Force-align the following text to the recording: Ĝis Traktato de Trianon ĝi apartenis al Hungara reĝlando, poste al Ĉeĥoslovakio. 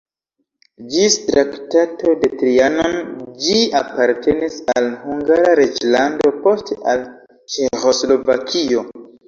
Ĝis 0.93 1.17
Traktato 1.25 2.13
de 2.23 2.29
Trianon 2.39 2.97
ĝi 3.45 3.59
apartenis 3.81 4.57
al 4.75 4.91
Hungara 5.05 5.55
reĝlando, 5.63 6.35
poste 6.49 6.81
al 6.97 7.07
Ĉeĥoslovakio. 7.59 8.87